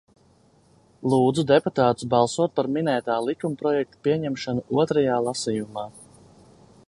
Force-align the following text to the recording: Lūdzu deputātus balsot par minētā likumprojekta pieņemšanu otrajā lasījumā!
Lūdzu 1.13 1.43
deputātus 1.51 2.09
balsot 2.13 2.55
par 2.61 2.71
minētā 2.79 3.19
likumprojekta 3.27 4.01
pieņemšanu 4.07 4.67
otrajā 4.85 5.21
lasījumā! 5.27 5.87